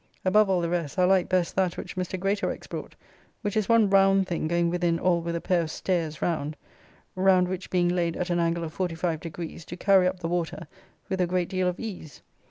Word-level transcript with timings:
Above 0.25 0.49
all 0.49 0.61
the 0.61 0.67
rest, 0.71 0.97
I 0.97 1.03
liked 1.05 1.29
best 1.29 1.55
that 1.55 1.77
which 1.77 1.95
Mr. 1.95 2.19
Greatorex 2.19 2.65
brought, 2.65 2.95
which 3.43 3.55
is 3.55 3.69
one 3.69 3.87
round 3.87 4.25
thing 4.25 4.47
going 4.47 4.71
within 4.71 4.97
all 4.97 5.21
with 5.21 5.35
a 5.35 5.41
pair 5.41 5.61
of 5.61 5.69
stairs 5.69 6.23
round; 6.23 6.57
round 7.15 7.47
which 7.47 7.69
being 7.69 7.89
laid 7.89 8.17
at 8.17 8.31
an 8.31 8.39
angle 8.39 8.63
of 8.63 8.73
45 8.73 9.19
deg., 9.19 9.65
do 9.67 9.77
carry 9.77 10.07
up 10.07 10.19
the 10.19 10.27
water 10.27 10.65
with 11.07 11.21
a 11.21 11.27
great 11.27 11.49
deal 11.49 11.67
of 11.67 11.79
ease. 11.79 12.23